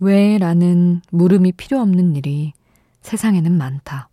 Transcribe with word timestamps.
왜 0.00 0.38
라는 0.38 1.00
물음이 1.10 1.52
필요 1.52 1.78
없는 1.80 2.16
일이 2.16 2.52
세상에는 3.02 3.52
많다. 3.52 4.08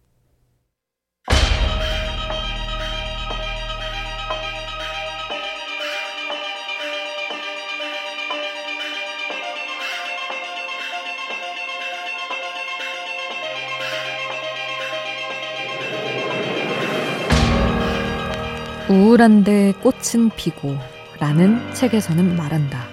우울한데 18.89 19.73
꽃은 19.81 20.31
피고 20.35 20.75
라는 21.17 21.73
책에서는 21.73 22.35
말한다. 22.35 22.90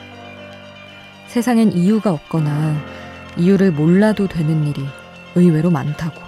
세상엔 1.29 1.73
이유가 1.73 2.11
없거나 2.13 2.75
이유를 3.37 3.73
몰라도 3.73 4.27
되는 4.27 4.67
일이 4.67 4.85
의외로 5.35 5.71
많다고. 5.71 6.21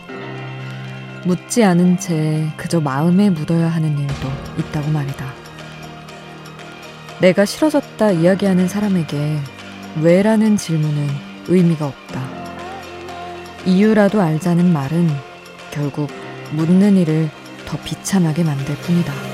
묻지 1.25 1.65
않은 1.65 1.99
채 1.99 2.53
그저 2.57 2.81
마음에 2.81 3.31
묻어야 3.31 3.69
하는 3.69 3.99
일도 3.99 4.29
있다고 4.59 4.91
말이다. 4.91 5.25
내가 7.21 7.45
싫어졌다 7.45 8.13
이야기하는 8.13 8.69
사람에게 8.69 9.39
왜라는 10.03 10.57
질문은 10.57 11.09
의미가 11.49 11.87
없다. 11.87 12.23
이유라도 13.65 14.21
알자는 14.21 14.71
말은 14.71 15.09
결국 15.71 16.11
묻는 16.53 16.97
일을 16.97 17.31
더 17.67 17.79
비참하게 17.79 18.45
만들 18.45 18.75
뿐이다. 18.77 19.30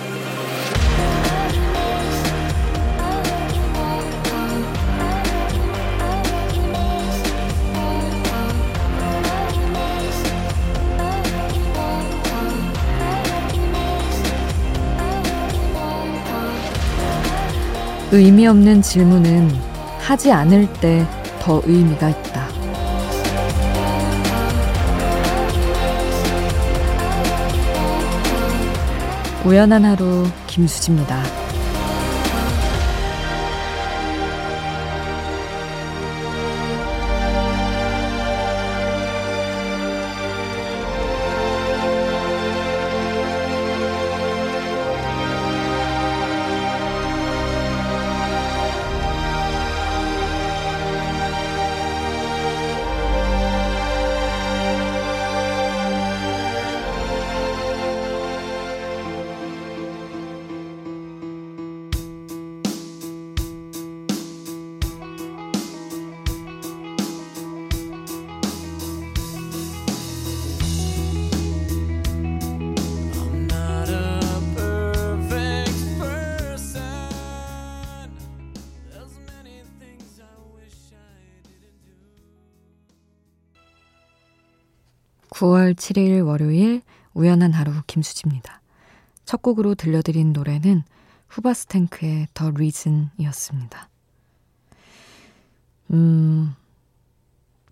의미 18.13 18.47
없는 18.47 18.83
질문은 18.83 19.51
하지 20.01 20.33
않을 20.33 20.73
때 20.81 21.07
더 21.47 21.63
의미가 21.65 22.09
있다. 22.09 22.49
우연한 29.45 29.85
하루 29.85 30.27
김수지입니다. 30.49 31.46
9월 85.47 85.75
7일 85.75 86.27
월요일 86.27 86.83
우연한 87.15 87.53
하루 87.53 87.73
김수지입니다. 87.87 88.61
첫 89.25 89.43
곡으로 89.43 89.75
들려드린 89.77 90.33
노래는 90.33 90.83
후바스탱크의 91.29 92.29
더 92.35 92.51
리즌이었습니다. 92.51 93.89
음, 95.93 96.55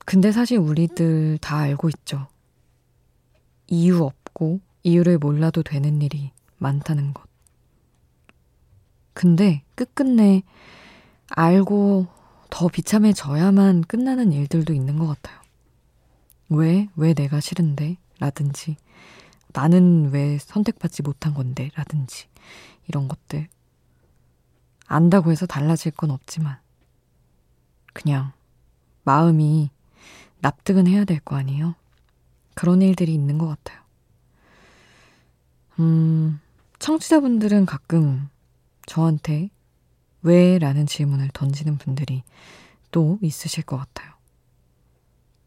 근데 0.04 0.30
사실 0.30 0.58
우리들 0.58 1.38
다 1.38 1.58
알고 1.58 1.88
있죠. 1.88 2.28
이유 3.66 4.04
없고 4.04 4.60
이유를 4.84 5.18
몰라도 5.18 5.62
되는 5.62 6.00
일이 6.00 6.30
많다는 6.58 7.12
것. 7.12 7.24
근데 9.14 9.62
끝끝내 9.74 10.42
알고 11.28 12.06
더 12.50 12.68
비참해져야만 12.68 13.82
끝나는 13.82 14.32
일들도 14.32 14.72
있는 14.72 14.98
것 14.98 15.08
같아요. 15.08 15.43
왜, 16.54 16.88
왜 16.96 17.14
내가 17.14 17.40
싫은데? 17.40 17.96
라든지, 18.18 18.76
나는 19.52 20.10
왜 20.10 20.38
선택받지 20.38 21.02
못한 21.02 21.34
건데? 21.34 21.70
라든지, 21.74 22.26
이런 22.88 23.08
것들. 23.08 23.48
안다고 24.86 25.30
해서 25.32 25.46
달라질 25.46 25.92
건 25.92 26.10
없지만, 26.10 26.58
그냥, 27.92 28.32
마음이 29.04 29.70
납득은 30.40 30.86
해야 30.86 31.04
될 31.04 31.20
거 31.20 31.36
아니에요? 31.36 31.74
그런 32.54 32.82
일들이 32.82 33.12
있는 33.14 33.38
것 33.38 33.46
같아요. 33.48 33.80
음, 35.80 36.40
청취자분들은 36.78 37.66
가끔 37.66 38.28
저한테 38.86 39.50
왜? 40.22 40.58
라는 40.58 40.86
질문을 40.86 41.30
던지는 41.34 41.78
분들이 41.78 42.22
또 42.90 43.18
있으실 43.22 43.64
것 43.64 43.76
같아요. 43.76 44.13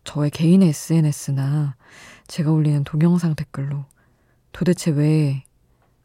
저의 0.07 0.31
개인 0.31 0.63
SNS나 0.63 1.75
제가 2.27 2.51
올리는 2.51 2.83
동영상 2.83 3.35
댓글로 3.35 3.85
도대체 4.51 4.91
왜 4.91 5.47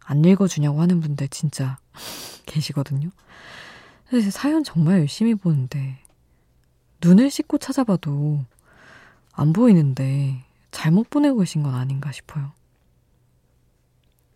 안 0.05 0.25
읽어주냐고 0.25 0.81
하는 0.81 1.01
분들 1.01 1.29
진짜 1.29 1.79
계시거든요. 2.47 3.11
사실 4.11 4.31
사연 4.31 4.63
정말 4.65 5.01
열심히 5.01 5.35
보는데 5.35 5.99
눈을 7.03 7.31
씻고 7.31 7.59
찾아봐도 7.59 8.45
안 9.33 9.53
보이는데 9.53 10.45
잘못 10.71 11.09
보내고 11.09 11.39
계신 11.39 11.63
건 11.63 11.75
아닌가 11.75 12.13
싶어요. 12.13 12.53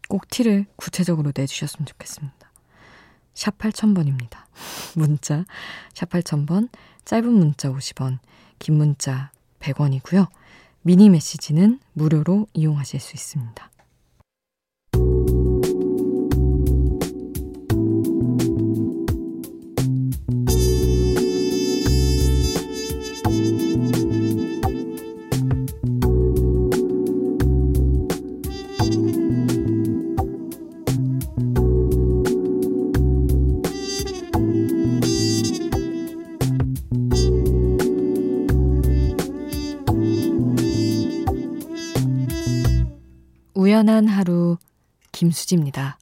꼭 0.09 0.29
티를 0.29 0.67
구체적으로 0.77 1.33
내주셨으면 1.35 1.87
좋겠습니다. 1.87 2.51
샵 3.35 3.59
8000번입니다. 3.59 4.45
문자 4.97 5.45
샵 5.95 6.09
8000번, 6.09 6.71
짧은 7.05 7.31
문자 7.31 7.71
50원, 7.71 8.19
긴 8.59 8.77
문자 8.77 9.31
100원이고요. 9.67 10.29
미니 10.83 11.11
메시지는 11.11 11.81
무료로 11.95 12.47
이용하실 12.55 13.01
수 13.01 13.15
있습니다. 13.15 13.71
우연한 43.87 44.09
하루 44.09 44.59
김수지입니다. 45.13 45.97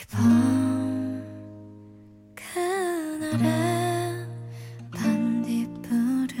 이밤 0.00 1.22
그날의 2.34 3.46
반딧불을 4.90 6.34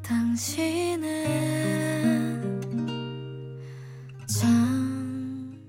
당신은 0.00 1.10
참 4.28 5.60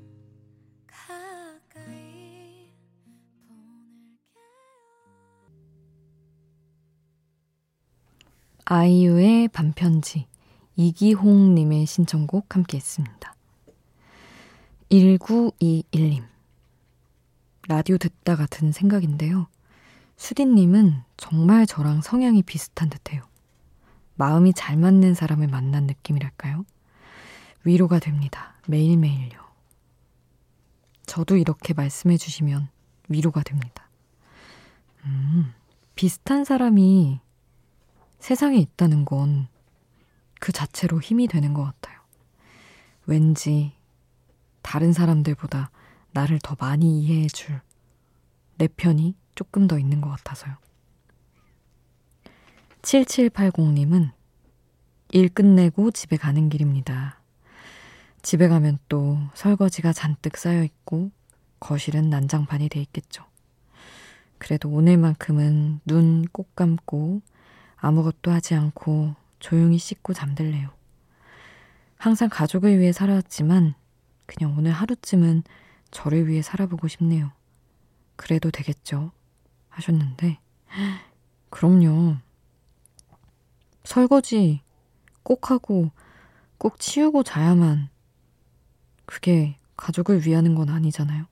가까이 0.85 2.69
보낼게요. 3.47 4.37
아이유의 8.65 9.47
반편지 9.47 10.27
이기홍님의 10.81 11.85
신청곡 11.85 12.55
함께 12.55 12.77
했습니다. 12.77 13.35
1921님. 14.89 16.23
라디오 17.67 17.99
듣다가 17.99 18.47
든 18.47 18.71
생각인데요. 18.71 19.47
수디님은 20.17 21.03
정말 21.17 21.67
저랑 21.67 22.01
성향이 22.01 22.41
비슷한 22.41 22.89
듯해요. 22.89 23.21
마음이 24.15 24.53
잘 24.53 24.75
맞는 24.75 25.13
사람을 25.13 25.47
만난 25.47 25.85
느낌이랄까요? 25.85 26.65
위로가 27.63 27.99
됩니다. 27.99 28.55
매일매일요. 28.67 29.39
저도 31.05 31.37
이렇게 31.37 31.73
말씀해 31.73 32.17
주시면 32.17 32.69
위로가 33.07 33.43
됩니다. 33.43 33.87
음, 35.05 35.53
비슷한 35.93 36.43
사람이 36.43 37.19
세상에 38.19 38.57
있다는 38.57 39.05
건 39.05 39.47
그 40.41 40.51
자체로 40.51 40.99
힘이 40.99 41.29
되는 41.29 41.53
것 41.53 41.63
같아요. 41.63 41.97
왠지 43.05 43.71
다른 44.61 44.91
사람들보다 44.91 45.71
나를 46.11 46.39
더 46.43 46.57
많이 46.59 46.99
이해해 47.01 47.27
줄 47.27 47.61
내 48.61 48.67
편이 48.67 49.15
조금 49.33 49.65
더 49.65 49.79
있는 49.79 50.01
것 50.01 50.11
같아서요. 50.11 50.55
7780님은 52.83 54.11
일 55.13 55.29
끝내고 55.29 55.89
집에 55.89 56.15
가는 56.15 56.47
길입니다. 56.47 57.19
집에 58.21 58.47
가면 58.47 58.77
또 58.87 59.17
설거지가 59.33 59.93
잔뜩 59.93 60.37
쌓여 60.37 60.63
있고 60.63 61.09
거실은 61.59 62.11
난장판이 62.11 62.69
돼 62.69 62.79
있겠죠. 62.81 63.25
그래도 64.37 64.69
오늘만큼은 64.69 65.81
눈 65.85 66.25
꼭 66.31 66.55
감고 66.55 67.23
아무것도 67.77 68.29
하지 68.29 68.53
않고 68.53 69.15
조용히 69.41 69.77
씻고 69.77 70.13
잠들래요. 70.13 70.69
항상 71.97 72.29
가족을 72.29 72.79
위해 72.79 72.93
살아왔지만 72.93 73.73
그냥 74.25 74.55
오늘 74.57 74.71
하루쯤은 74.71 75.43
저를 75.91 76.27
위해 76.29 76.41
살아보고 76.41 76.87
싶네요. 76.87 77.33
그래도 78.15 78.49
되겠죠. 78.49 79.11
하셨는데, 79.67 80.39
그럼요. 81.49 82.17
설거지 83.83 84.61
꼭 85.23 85.51
하고 85.51 85.91
꼭 86.57 86.79
치우고 86.79 87.23
자야만 87.23 87.89
그게 89.05 89.57
가족을 89.75 90.25
위하는 90.25 90.55
건 90.55 90.69
아니잖아요. 90.69 91.25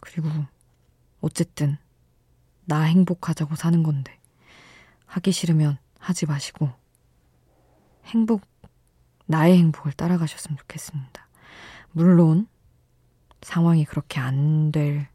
그리고 0.00 0.28
어쨌든 1.22 1.78
나 2.66 2.82
행복하자고 2.82 3.56
사는 3.56 3.82
건데 3.82 4.20
하기 5.06 5.32
싫으면 5.32 5.78
하지 6.04 6.26
마시고 6.26 6.70
행복 8.06 8.42
나의 9.26 9.56
행복을 9.58 9.92
따라가셨으면 9.92 10.58
좋겠습니다. 10.58 11.26
물론 11.92 12.46
상황이 13.42 13.84
그렇게 13.84 14.20
안 14.20 14.70
될 14.70 15.08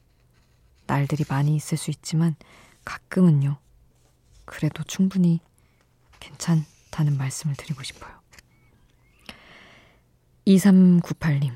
날들이 0.88 1.24
많이 1.30 1.56
있을 1.56 1.78
수 1.78 1.92
있지만 1.92 2.36
가끔은요. 2.84 3.58
그래도 4.46 4.84
충분히 4.84 5.40
괜찮다는 6.20 7.16
말씀을 7.18 7.56
드리고 7.56 7.84
싶어요. 7.84 8.12
2398님. 10.48 11.54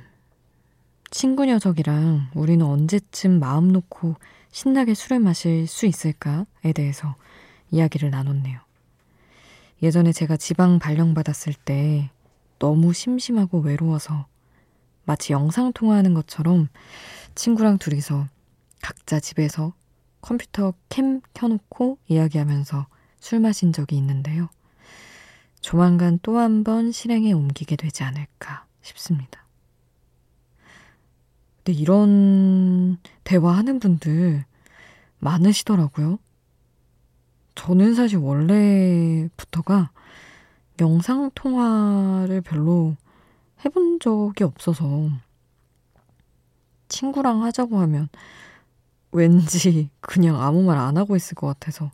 친구 1.10 1.46
녀석이랑 1.46 2.30
우리는 2.36 2.64
언제쯤 2.64 3.40
마음 3.40 3.72
놓고 3.72 4.16
신나게 4.52 4.94
술을 4.94 5.20
마실 5.20 5.66
수 5.66 5.88
있을까에 5.88 6.74
대해서 6.76 7.16
이야기를 7.72 8.12
나눴네요. 8.12 8.60
예전에 9.84 10.14
제가 10.14 10.38
지방 10.38 10.80
발령받았을 10.80 11.54
때 11.54 12.10
너무 12.58 12.94
심심하고 12.94 13.60
외로워서 13.60 14.28
마치 15.04 15.34
영상통화하는 15.34 16.14
것처럼 16.14 16.70
친구랑 17.36 17.80
둘이서 17.80 18.28
각자 18.82 19.20
집에서 19.20 19.74
컴퓨터 20.22 20.74
캠 20.88 21.20
켜놓고 21.34 21.98
이야기하면서 22.08 22.88
술 23.20 23.42
마신 23.42 23.74
적이 23.74 23.98
있는데요. 23.98 24.48
조만간 25.60 26.18
또 26.22 26.38
한 26.38 26.64
번 26.64 26.94
실행에 26.94 27.34
옮기게 27.34 27.76
되지 27.76 28.04
않을까 28.04 28.66
싶습니다. 28.82 29.46
근데 31.58 31.78
이런 31.78 32.98
대화하는 33.26 33.80
분들 33.80 34.46
많으시더라고요. 35.20 36.20
저는 37.56 37.94
사실 37.96 38.18
원래부터가 38.18 39.92
영상 40.82 41.30
통화를 41.36 42.42
별로 42.42 42.96
해본 43.64 44.00
적이 44.00 44.44
없어서 44.46 45.10
친구랑 46.88 47.44
하자고 47.44 47.78
하면 47.80 48.10
왠지 49.12 49.90
그냥 50.02 50.42
아무 50.42 50.64
말 50.64 50.78
안 50.78 50.98
하고 50.98 51.16
있을 51.16 51.36
것 51.36 51.48
같아서 51.48 51.92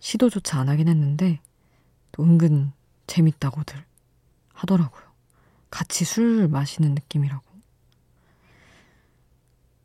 시도조차 0.00 0.60
안 0.60 0.68
하긴 0.68 0.88
했는데 0.88 1.40
또 2.12 2.22
은근 2.22 2.72
재밌다고들 3.06 3.84
하더라고요. 4.54 5.02
같이 5.70 6.04
술 6.04 6.48
마시는 6.48 6.94
느낌이라고. 6.94 7.42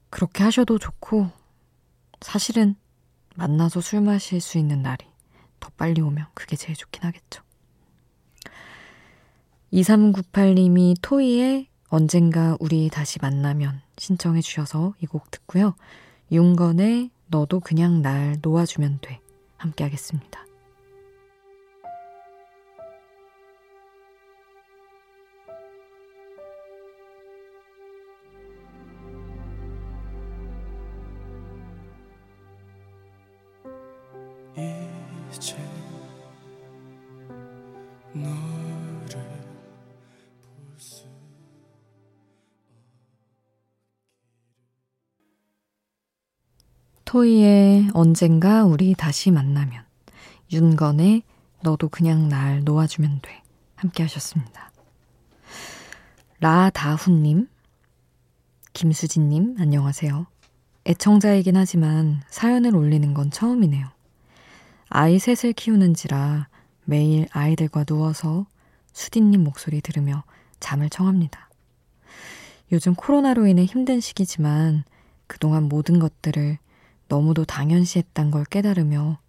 그렇게 0.10 0.44
하셔도 0.44 0.78
좋고 0.78 1.30
사실은 2.22 2.76
만나서 3.36 3.82
술 3.82 4.02
마실 4.02 4.42
수 4.42 4.58
있는 4.58 4.82
날이 4.82 5.06
더 5.60 5.70
빨리 5.78 6.02
오면 6.02 6.28
그게 6.34 6.56
제일 6.56 6.76
좋긴 6.76 7.04
하겠죠. 7.04 7.42
2398님이 9.74 10.96
토이의 11.02 11.68
언젠가 11.88 12.58
우리 12.60 12.90
다시 12.90 13.20
만나면 13.22 13.82
신청해 13.98 14.42
주셔서 14.42 14.94
이 15.02 15.06
곡 15.06 15.30
듣고요. 15.32 15.76
윤건의 16.32 17.12
너도 17.28 17.60
그냥 17.60 18.02
날 18.02 18.38
놓아주면 18.42 19.00
돼. 19.02 19.20
함께 19.58 19.84
하겠습니다. 19.84 20.46
토이의 47.14 47.92
언젠가 47.94 48.64
우리 48.64 48.96
다시 48.96 49.30
만나면 49.30 49.84
윤건의 50.52 51.22
너도 51.62 51.88
그냥 51.88 52.28
날 52.28 52.64
놓아주면 52.64 53.20
돼 53.22 53.44
함께 53.76 54.02
하셨습니다. 54.02 54.72
라다훈님 56.40 57.48
김수진님 58.74 59.58
안녕하세요. 59.60 60.26
애청자이긴 60.88 61.56
하지만 61.56 62.24
사연을 62.30 62.76
올리는 62.76 63.14
건 63.14 63.30
처음이네요. 63.30 63.86
아이 64.90 65.20
셋을 65.20 65.54
키우는지라 65.54 66.48
매일 66.84 67.28
아이들과 67.32 67.84
누워서 67.84 68.48
수디님 68.92 69.44
목소리 69.44 69.82
들으며 69.82 70.24
잠을 70.60 70.90
청합니다. 70.90 71.48
요즘 72.72 72.96
코로나로 72.96 73.46
인해 73.46 73.66
힘든 73.66 74.00
시기지만 74.00 74.84
그동안 75.28 75.70
모든 75.70 76.00
것들을 76.00 76.58
너무도 77.14 77.46
당연시했단 77.46 78.32
걸 78.32 78.44
깨달으며 78.44 79.20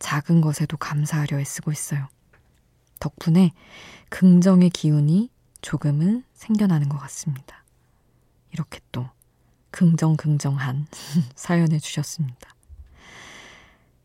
작은 0.00 0.40
것에도 0.40 0.76
감사하려 0.76 1.38
애쓰고 1.38 1.70
있어요. 1.70 2.08
덕분에 2.98 3.52
긍정의 4.08 4.70
기운이 4.70 5.30
조금은 5.62 6.24
생겨나는 6.34 6.88
것 6.88 6.98
같습니다. 6.98 7.64
이렇게 8.50 8.80
또 8.90 9.08
긍정긍정한 9.70 10.88
사연을 11.36 11.78
주셨습니다. 11.78 12.52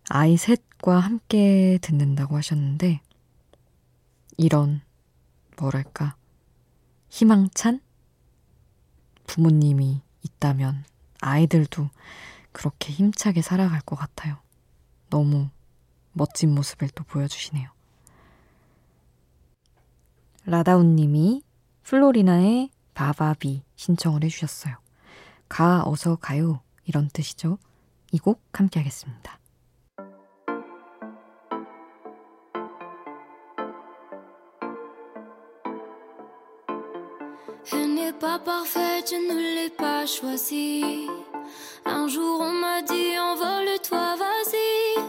아이 0.07 0.37
셋과 0.37 0.99
함께 0.99 1.79
듣는다고 1.81 2.37
하셨는데, 2.37 3.01
이런, 4.37 4.83
뭐랄까, 5.57 6.15
희망찬 7.09 7.81
부모님이 9.25 10.03
있다면 10.21 10.85
아이들도 11.21 11.89
그렇게 12.55 12.93
힘차게 12.93 13.41
살아갈 13.41 13.81
것 13.81 13.97
같아요. 13.97 14.37
너무 15.09 15.49
멋진 16.13 16.55
모습을 16.55 16.87
또 16.95 17.03
보여주시네요. 17.03 17.69
라다운 20.45 20.95
님이 20.95 21.43
플로리나의 21.83 22.69
바바비 22.93 23.61
신청을 23.75 24.23
해주셨어요. 24.23 24.77
가, 25.49 25.83
어서 25.85 26.15
가요. 26.15 26.61
이런 26.85 27.09
뜻이죠. 27.09 27.57
이 28.13 28.19
곡 28.19 28.41
함께 28.53 28.79
하겠습니다. 28.79 29.37
Elle 37.73 38.13
parfaite, 38.19 39.07
je 39.09 39.15
ne 39.17 39.33
l'ai 39.33 39.69
pas 39.75 40.05
choisie. 40.07 41.09
Un 41.84 42.08
jour 42.08 42.40
on 42.40 42.52
m'a 42.52 42.82
dit 42.82 43.18
envole-toi, 43.18 44.16
vas-y. 44.16 45.00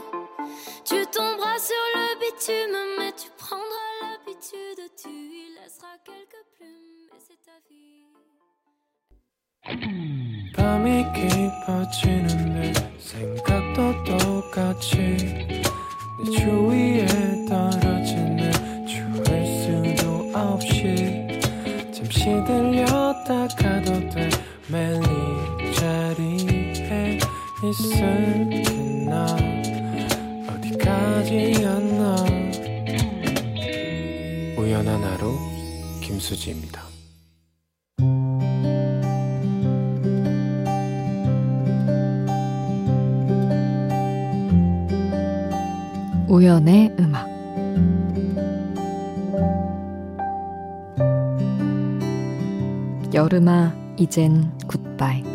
Tu 0.85 1.05
tomberas 1.07 1.59
sur 1.59 1.83
le 1.95 2.07
bitume, 2.21 2.79
mais 2.97 3.11
tu 3.13 3.29
prendras 3.37 3.91
l'habitude. 4.01 4.81
Tu 5.01 5.09
y 5.09 5.47
laisseras 5.55 5.97
quelques 6.03 6.43
plumes, 6.55 7.09
et 7.15 7.21
c'est 7.25 7.41
ta 7.45 7.57
vie. 7.69 8.05
밤이 10.55 11.05
깊어지는데 11.13 12.73
생각도 12.97 13.77
똑같이 14.03 14.97
내 14.97 16.31
주위 16.31 16.74
김수지입니다. 36.26 36.82
우연의 46.28 46.96
음악. 46.98 47.28
여름아 53.14 53.72
이젠 53.96 54.52
굿바이 54.66 55.25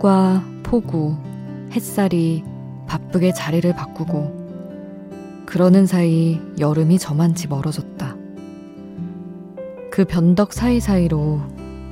태풍과 0.00 0.42
폭우, 0.62 1.16
햇살이 1.72 2.42
바쁘게 2.86 3.32
자리를 3.32 3.72
바꾸고 3.74 5.44
그러는 5.46 5.86
사이 5.86 6.40
여름이 6.58 6.98
저만치 6.98 7.48
멀어졌다. 7.48 8.16
그 9.90 10.04
변덕 10.04 10.52
사이사이로 10.52 11.40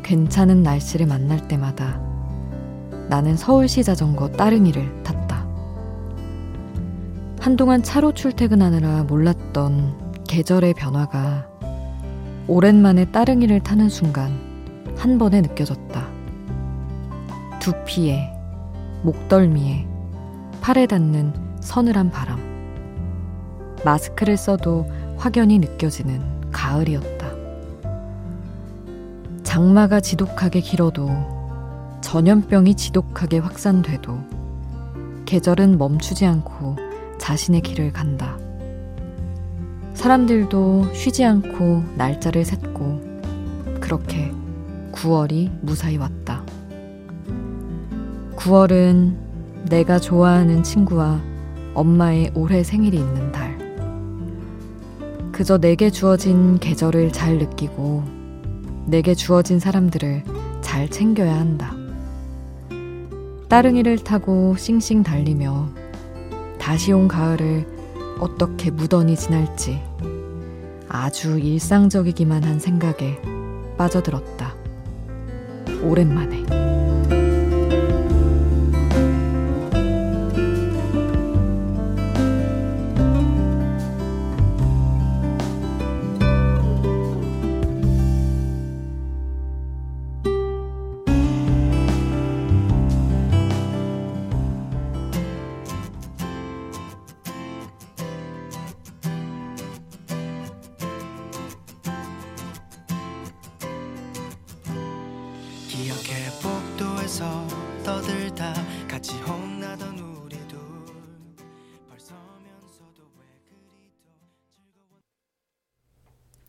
괜찮은 0.03 0.63
날씨를 0.63 1.07
만날 1.07 1.47
때마다 1.49 2.01
나는 3.09 3.37
서울시 3.37 3.85
자전거 3.85 4.29
따릉이를 4.29 5.03
탔다. 5.03 5.47
한동안 7.41 7.83
차로 7.83 8.13
출퇴근하느라 8.13 9.05
몰랐던 9.05 10.25
계절의 10.27 10.75
변화가 10.75 11.47
오랜만에 12.49 13.05
따릉이를 13.07 13.61
타는 13.61 13.89
순간 13.89 14.33
한 14.97 15.19
번에 15.19 15.43
느껴졌다. 15.43 16.08
두피에, 17.61 18.33
목덜미에, 19.03 19.87
팔에 20.61 20.87
닿는 20.87 21.33
서늘한 21.61 22.11
바람. 22.11 22.39
마스크를 23.85 24.37
써도 24.37 24.87
확연히 25.17 25.59
느껴지는 25.59 26.51
가을이었다. 26.51 27.29
장마가 29.43 30.01
지독하게 30.01 30.61
길어도 30.61 31.09
전염병이 32.01 32.75
지독하게 32.75 33.39
확산돼도 33.39 34.19
계절은 35.25 35.79
멈추지 35.79 36.27
않고 36.27 36.77
자신의 37.19 37.63
길을 37.63 37.93
간다. 37.93 38.39
사람들도 39.95 40.95
쉬지 40.95 41.25
않고 41.25 41.83
날짜를 41.97 42.45
셌고 42.45 43.01
그렇게 43.81 44.33
9월이 44.93 45.51
무사히 45.61 45.97
왔다. 45.97 46.38
9월은 48.39 49.17
내가 49.69 49.99
좋아하는 49.99 50.63
친구와 50.63 51.21
엄마의 51.75 52.31
올해 52.35 52.63
생일이 52.63 52.97
있는 52.97 53.33
달. 53.33 53.59
그저 55.33 55.59
내게 55.59 55.91
주어진 55.91 56.61
계절을 56.61 57.13
잘 57.13 57.39
느끼고 57.39 58.05
내게 58.87 59.17
주어진 59.17 59.59
사람들을 59.59 60.23
잘 60.61 60.89
챙겨야 60.89 61.35
한다. 61.35 61.75
따릉이를 63.49 63.99
타고 63.99 64.55
싱싱 64.57 65.03
달리며 65.03 65.69
다시 66.61 66.93
온 66.93 67.09
가을을 67.09 67.67
어떻게 68.21 68.71
무던히 68.71 69.17
지날지 69.17 69.83
아주 70.89 71.41
일상적이기만 71.41 72.45
한 72.45 72.61
생각에 72.61 73.21
빠져들었다. 73.77 74.55
오랜만에. 75.83 76.78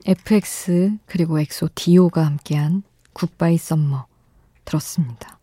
FX 0.10 0.98
그리고 1.06 1.40
엑소 1.40 1.70
디오가 1.76 2.26
함께한 2.26 2.82
Goodbye 3.14 3.60
Summer 3.60 4.08
들었습니다. 4.66 5.38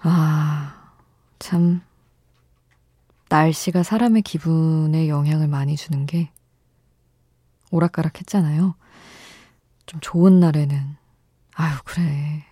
아, 0.00 0.94
참 1.38 1.82
날씨가 3.28 3.82
사람의 3.82 4.22
기분에 4.22 5.08
영향을 5.08 5.48
많이 5.48 5.76
주는 5.76 6.06
게 6.06 6.30
오락가락 7.70 8.20
했잖아요. 8.20 8.74
좀 9.84 10.00
좋은 10.00 10.40
날에는 10.40 10.96
아유 11.56 11.76
그래 11.84 12.46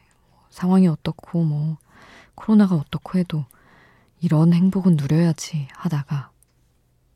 상황이 0.50 0.86
어떻고 0.86 1.44
뭐 1.44 1.78
코로나가 2.34 2.74
어떻고 2.74 3.18
해도 3.18 3.46
이런 4.20 4.52
행복은 4.52 4.96
누려야지 4.96 5.68
하다가 5.72 6.30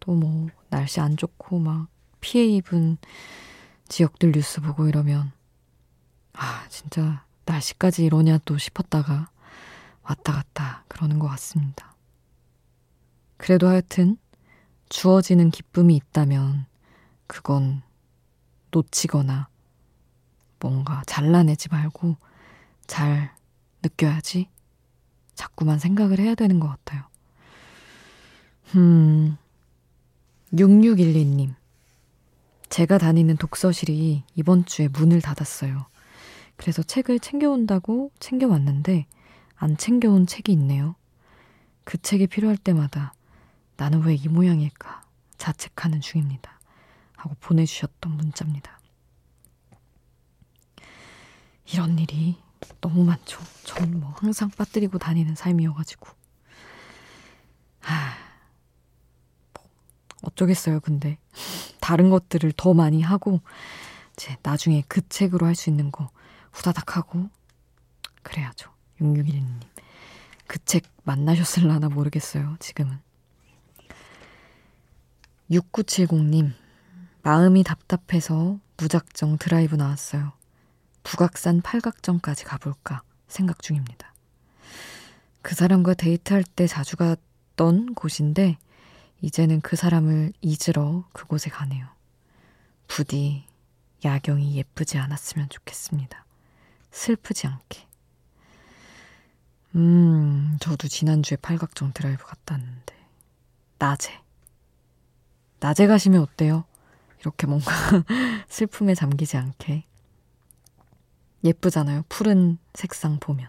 또 0.01 0.15
뭐 0.15 0.49
날씨 0.71 1.01
안 1.01 1.19
좋고 1.19 1.59
막 1.59 1.92
피해 2.23 2.47
입은 2.47 2.97
지역들 3.89 4.33
뉴스 4.33 4.63
보고 4.63 4.89
이러면 4.89 5.33
아 6.33 6.67
진짜 6.71 7.27
날씨까지 7.45 8.07
이러냐 8.07 8.39
또 8.47 8.57
싶었다가 8.57 9.29
왔다 10.03 10.33
갔다 10.33 10.85
그러는 10.89 11.19
것 11.19 11.29
같습니다. 11.29 11.95
그래도 13.37 13.69
하여튼 13.69 14.17
주어지는 14.89 15.51
기쁨이 15.51 15.97
있다면 15.97 16.65
그건 17.27 17.83
놓치거나 18.71 19.49
뭔가 20.61 21.03
잘라내지 21.07 21.69
말고 21.69 22.17
잘 22.87 23.35
느껴야지 23.83 24.49
자꾸만 25.35 25.79
생각을 25.79 26.19
해야 26.19 26.35
되는 26.35 26.61
것 26.61 26.69
같아요. 26.69 27.03
음, 28.77 29.37
6612님. 30.53 31.55
제가 32.73 32.97
다니는 32.97 33.37
독서실이 33.37 34.23
이번 34.35 34.65
주에 34.65 34.89
문을 34.89 35.21
닫았어요. 35.21 35.85
그래서 36.57 36.83
책을 36.83 37.21
챙겨온다고 37.21 38.11
챙겨왔는데 38.19 39.05
안 39.57 39.77
챙겨온 39.77 40.27
책이 40.27 40.51
있네요. 40.53 40.95
그 41.85 41.99
책이 42.01 42.29
필요할 42.29 42.57
때마다 42.57 43.13
나는 43.77 44.01
왜 44.05 44.15
이 44.15 44.27
모양일까 44.27 45.03
자책하는 45.37 46.01
중입니다. 46.01 46.59
하고 47.15 47.37
보내주셨던 47.41 48.17
문자입니다. 48.17 48.81
이런 51.75 51.99
일이 51.99 52.39
너무 52.81 53.05
많죠. 53.05 53.39
저는 53.65 54.01
뭐 54.01 54.13
항상 54.17 54.49
빠뜨리고 54.49 54.97
다니는 54.97 55.35
삶이어가지고. 55.35 56.07
하, 57.81 57.95
뭐 57.95 58.32
어쩌겠어요, 60.23 60.81
근데. 60.81 61.19
다른 61.81 62.11
것들을 62.11 62.53
더 62.57 62.75
많이 62.75 63.03
하고 63.03 63.41
이제 64.17 64.37
나중에 64.43 64.83
그 64.89 65.07
책으로 65.09 65.47
할 65.47 65.55
수 65.55 65.71
있는 65.71 65.91
거 65.91 66.11
후다닥 66.53 66.97
하고 66.97 67.29
그래야죠. 68.23 68.71
6611님. 69.01 69.61
그 70.47 70.59
책 70.65 70.85
만나셨을라나 71.05 71.89
모르겠어요. 71.89 72.57
지금은. 72.61 72.99
6970님, 75.51 76.53
마음이 77.23 77.63
답답해서 77.65 78.59
무작정 78.77 79.39
드라이브 79.39 79.75
나왔어요. 79.77 80.33
북악산 81.03 81.63
팔각정까지 81.63 82.45
가볼까 82.45 83.03
생각 83.29 83.63
중입니다. 83.63 84.15
그 85.43 85.55
사람과 85.55 85.95
데이트할 85.95 86.45
때 86.45 86.67
자주 86.67 86.97
갔던 86.97 87.95
곳인데, 87.95 88.59
이제는 89.23 89.61
그 89.61 89.77
사람을 89.77 90.33
잊으러 90.41 91.05
그곳에 91.13 91.49
가네요. 91.49 91.87
부디 92.89 93.47
야경이 94.05 94.57
예쁘지 94.57 94.99
않았으면 94.99 95.49
좋겠습니다. 95.49 96.25
슬프지 96.91 97.47
않게. 97.47 97.87
음, 99.77 100.59
저도 100.61 100.89
지난주에 100.89 101.37
팔각정 101.41 101.93
드라이브 101.95 102.25
갔다 102.25 102.57
왔는데, 102.57 102.95
낮에. 103.79 104.21
낮에 105.61 105.87
가시면 105.87 106.21
어때요? 106.21 106.65
이렇게 107.21 107.47
뭔가 107.47 107.71
슬픔에 108.49 108.95
잠기지 108.95 109.37
않게. 109.37 109.85
예쁘잖아요. 111.45 112.05
푸른 112.09 112.59
색상 112.75 113.19
보면. 113.21 113.49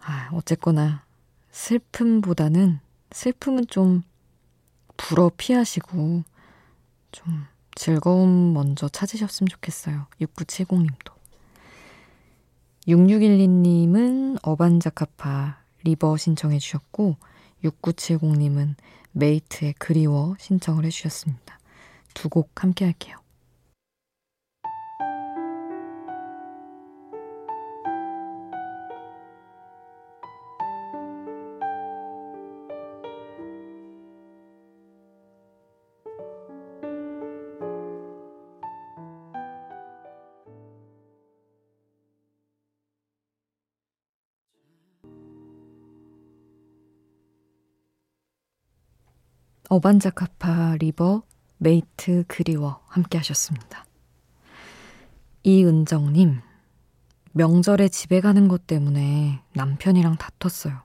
아, 0.00 0.28
어쨌거나 0.32 1.04
슬픔보다는 1.50 2.80
슬픔은 3.14 3.68
좀 3.68 4.02
불어 4.96 5.30
피하시고 5.36 6.24
좀 7.12 7.46
즐거움 7.76 8.52
먼저 8.52 8.88
찾으셨으면 8.88 9.48
좋겠어요. 9.48 10.06
6970님도. 10.20 11.12
6612님은 12.88 14.38
어반자카파 14.42 15.58
리버 15.84 16.16
신청해 16.16 16.58
주셨고 16.58 17.16
6970님은 17.62 18.74
메이트의 19.12 19.74
그리워 19.78 20.34
신청을 20.38 20.84
해 20.84 20.90
주셨습니다. 20.90 21.58
두 22.14 22.28
곡 22.28 22.62
함께 22.62 22.84
할게요. 22.84 23.16
어반자카파 49.68 50.76
River 50.78 51.22
메이트 51.58 52.24
그리워 52.28 52.82
함께 52.86 53.18
하셨습니다. 53.18 53.84
이은정님, 55.42 56.40
명절에 57.32 57.88
집에 57.88 58.20
가는 58.20 58.48
것 58.48 58.66
때문에 58.66 59.42
남편이랑 59.54 60.16
다퉜어요. 60.16 60.82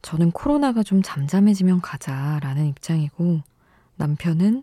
저는 0.00 0.30
코로나가 0.30 0.82
좀 0.82 1.02
잠잠해지면 1.02 1.80
가자 1.80 2.38
라는 2.40 2.66
입장이고, 2.66 3.42
남편은 3.96 4.62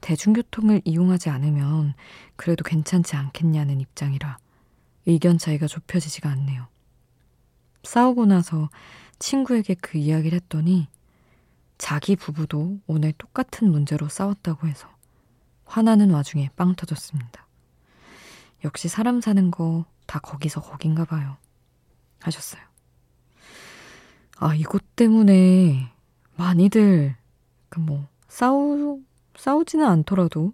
대중교통을 0.00 0.82
이용하지 0.84 1.30
않으면 1.30 1.94
그래도 2.36 2.62
괜찮지 2.64 3.16
않겠냐는 3.16 3.80
입장이라 3.80 4.36
의견 5.06 5.38
차이가 5.38 5.66
좁혀지지가 5.66 6.28
않네요. 6.30 6.66
싸우고 7.84 8.26
나서 8.26 8.68
친구에게 9.18 9.74
그 9.74 9.96
이야기를 9.96 10.36
했더니 10.36 10.88
자기 11.78 12.16
부부도 12.16 12.80
오늘 12.86 13.12
똑같은 13.12 13.70
문제로 13.70 14.08
싸웠다고 14.08 14.68
해서 14.68 14.88
화나는 15.64 16.10
와중에 16.10 16.50
빵 16.56 16.74
터졌습니다. 16.74 17.46
역시 18.64 18.88
사람 18.88 19.20
사는 19.20 19.50
거 19.50 19.84
다 20.06 20.18
거기서 20.20 20.60
거긴가 20.60 21.04
봐요. 21.04 21.36
하셨어요. 22.20 22.62
아, 24.38 24.54
이것 24.54 24.96
때문에 24.96 25.92
많이들, 26.36 27.16
그 27.68 27.80
뭐, 27.80 28.06
싸우, 28.28 29.00
싸우지는 29.36 29.86
않더라도 29.86 30.52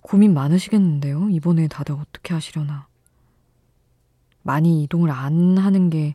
고민 0.00 0.34
많으시겠는데요? 0.34 1.30
이번에 1.30 1.68
다들 1.68 1.94
어떻게 1.94 2.34
하시려나. 2.34 2.86
많이 4.42 4.82
이동을 4.82 5.10
안 5.10 5.56
하는 5.56 5.88
게 5.88 6.14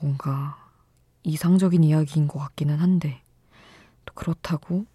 뭔가 0.00 0.61
이상적인 1.24 1.84
이야기인 1.84 2.28
것 2.28 2.38
같기는 2.38 2.78
한데, 2.78 3.22
또 4.04 4.14
그렇다고 4.14 4.86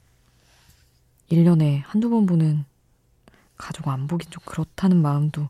1년에 1.32 1.82
한두 1.86 2.10
번 2.10 2.26
보는 2.26 2.66
가족 3.58 3.88
안 3.88 4.08
보긴 4.08 4.30
좀 4.30 4.42
그렇다는 4.46 5.02
마음도 5.02 5.50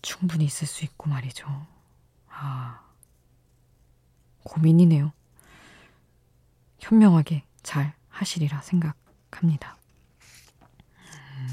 충분히 0.00 0.44
있을 0.44 0.66
수 0.66 0.84
있고 0.84 1.10
말이죠. 1.10 1.46
아, 2.28 2.80
고민이네요. 4.44 5.12
현명하게 6.78 7.44
잘 7.62 7.94
하시리라 8.08 8.60
생각합니다. 8.60 9.76
음, 11.00 11.48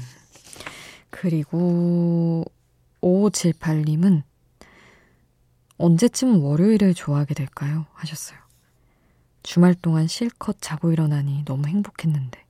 그리고 1.10 2.44
5578님은 3.00 4.22
언제쯤 5.84 6.42
월요일을 6.42 6.94
좋아하게 6.94 7.34
될까요? 7.34 7.84
하셨어요. 7.92 8.38
주말 9.42 9.74
동안 9.74 10.06
실컷 10.06 10.56
자고 10.62 10.90
일어나니 10.90 11.44
너무 11.44 11.68
행복했는데. 11.68 12.42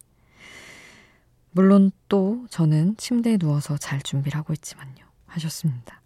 물론 1.51 1.90
또 2.09 2.47
저는 2.49 2.97
침대에 2.97 3.37
누워서 3.37 3.77
잘 3.77 4.01
준비를 4.01 4.38
하고 4.38 4.53
있지만요. 4.53 5.05
하셨습니다. 5.27 6.01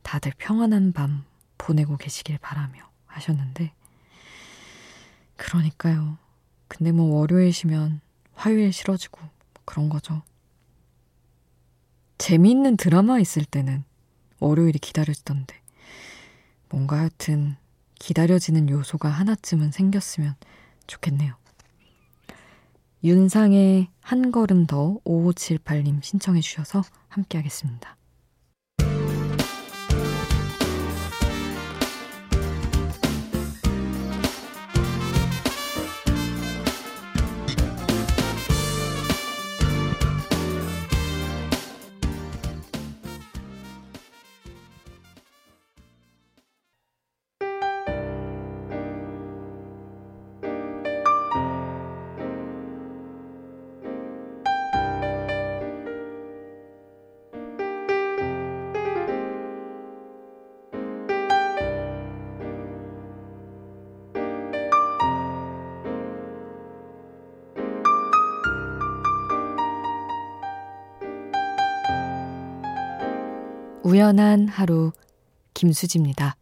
다들 0.00 0.32
평안한 0.38 0.92
밤 0.92 1.26
보내고 1.58 1.98
계시길 1.98 2.38
바라며 2.38 2.88
하셨는데. 3.04 3.74
그러니까요. 5.36 6.16
근데 6.68 6.90
뭐 6.90 7.18
월요일이면 7.18 8.00
화요일 8.32 8.72
싫어지고 8.72 9.20
뭐 9.20 9.30
그런 9.66 9.90
거죠. 9.90 10.22
재미있는 12.16 12.78
드라마 12.78 13.20
있을 13.20 13.44
때는 13.44 13.84
월요일이 14.40 14.78
기다려지던데. 14.78 15.65
뭔가 16.68 16.98
하여튼 16.98 17.56
기다려지는 17.98 18.68
요소가 18.68 19.08
하나쯤은 19.08 19.72
생겼으면 19.72 20.34
좋겠네요. 20.86 21.34
윤상의 23.04 23.88
한 24.00 24.32
걸음 24.32 24.66
더 24.66 24.98
5578님 25.04 26.02
신청해 26.02 26.40
주셔서 26.40 26.82
함께 27.08 27.38
하겠습니다. 27.38 27.96
우연한 73.86 74.48
하루 74.48 74.90
김수지입니다. 75.54 76.34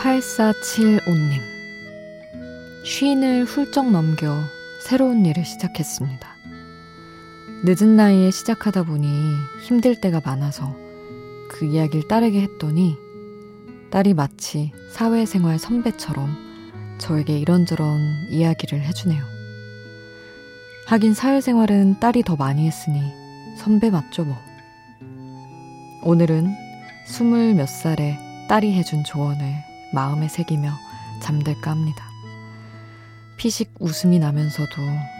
(8475님) 0.00 1.40
쉰을 2.84 3.44
훌쩍 3.44 3.88
넘겨 3.92 4.34
새로운 4.84 5.24
일을 5.24 5.46
시작했습니다. 5.46 6.28
늦은 7.64 7.96
나이에 7.96 8.30
시작하다 8.30 8.82
보니 8.82 9.08
힘들 9.62 9.98
때가 9.98 10.20
많아서 10.22 10.76
그 11.48 11.64
이야기를 11.64 12.06
따르게 12.06 12.42
했더니 12.42 12.98
딸이 13.90 14.12
마치 14.12 14.72
사회생활 14.90 15.58
선배처럼 15.58 16.36
저에게 16.98 17.38
이런저런 17.38 17.98
이야기를 18.28 18.82
해주네요. 18.82 19.24
하긴 20.86 21.14
사회생활은 21.14 21.98
딸이 21.98 22.22
더 22.22 22.36
많이 22.36 22.66
했으니 22.66 23.00
선배 23.56 23.88
맞죠 23.88 24.24
뭐. 24.24 24.36
오늘은 26.02 26.54
스물 27.06 27.54
몇 27.54 27.70
살에 27.70 28.18
딸이 28.50 28.74
해준 28.74 29.02
조언을 29.02 29.46
마음에 29.94 30.28
새기며 30.28 30.70
잠들까 31.22 31.70
합니다. 31.70 32.13
피식 33.36 33.74
웃음이 33.80 34.18
나면서도 34.18 34.70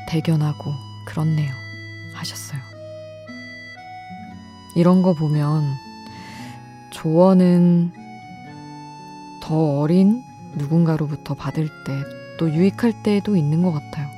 대견하고 0.09 0.72
그렇네요. 1.07 1.53
하셨어요. 2.14 2.61
이런 4.77 5.03
거 5.03 5.14
보면 5.14 5.64
조언은 6.92 7.92
더 9.42 9.81
어린 9.81 10.22
누군가로부터 10.57 11.35
받을 11.35 11.68
때 11.85 12.24
또 12.37 12.50
유익할 12.50 13.03
때도 13.03 13.37
있는 13.37 13.62
것 13.62 13.72
같아요. 13.72 14.09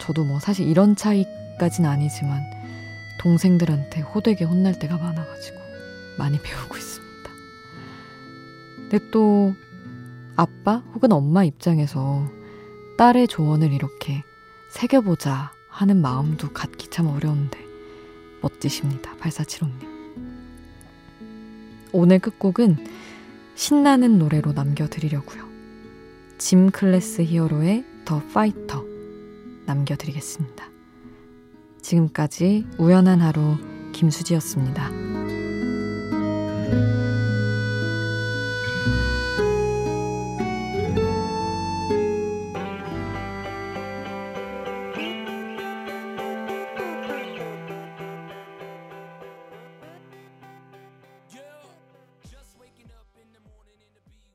저도 0.00 0.24
뭐 0.24 0.38
사실 0.38 0.68
이런 0.68 0.96
차이까진 0.96 1.84
아니지만 1.84 2.42
동생들한테 3.20 4.00
호되게 4.00 4.44
혼날 4.44 4.78
때가 4.78 4.96
많아가지고 4.96 5.58
많이 6.16 6.38
배우고 6.42 6.76
있습니다. 6.76 7.30
근데 8.76 9.10
또 9.10 9.54
아빠 10.36 10.76
혹은 10.94 11.12
엄마 11.12 11.44
입장에서 11.44 12.28
딸의 12.98 13.28
조언을 13.28 13.72
이렇게 13.72 14.24
새겨보자 14.70 15.52
하는 15.68 16.02
마음도 16.02 16.52
갖기 16.52 16.90
참 16.90 17.06
어려운데 17.06 17.64
멋지십니다. 18.42 19.14
8475님. 19.18 19.86
오늘 21.92 22.18
끝곡은 22.18 22.76
신나는 23.54 24.18
노래로 24.18 24.52
남겨드리려고요. 24.52 25.46
짐 26.38 26.72
클래스 26.72 27.22
히어로의 27.22 27.84
더 28.04 28.20
파이터 28.34 28.84
남겨드리겠습니다. 29.66 30.68
지금까지 31.80 32.66
우연한 32.78 33.20
하루 33.20 33.58
김수지였습니다. 33.92 34.90